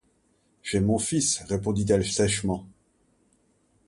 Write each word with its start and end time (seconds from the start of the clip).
J’ai 0.63 0.79
mon 0.79 0.97
fils, 0.97 1.43
répondit-elle 1.47 2.03
sèchement. 2.03 2.65